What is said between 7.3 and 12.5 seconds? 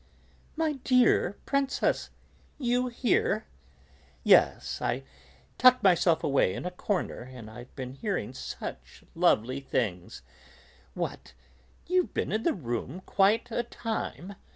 I've been hearing such lovely things." "What, you've been in